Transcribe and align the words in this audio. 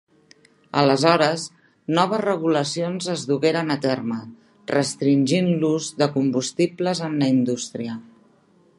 Aleshores, 0.83 1.43
noves 1.97 2.23
regulacions 2.25 3.11
es 3.17 3.27
dugueren 3.33 3.71
a 3.75 3.77
terme, 3.85 4.19
restringint 4.75 5.53
l’ús 5.61 5.93
de 6.03 6.11
combustibles 6.17 7.07
en 7.11 7.23
la 7.23 7.33
indústria. 7.39 8.03